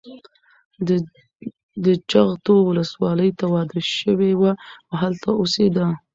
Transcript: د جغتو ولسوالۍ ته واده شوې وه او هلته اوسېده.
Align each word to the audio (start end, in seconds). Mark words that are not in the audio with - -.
د 1.83 1.85
جغتو 2.11 2.53
ولسوالۍ 2.69 3.29
ته 3.39 3.45
واده 3.53 3.79
شوې 3.99 4.31
وه 4.41 4.51
او 4.89 4.95
هلته 5.01 5.29
اوسېده. 5.39 5.85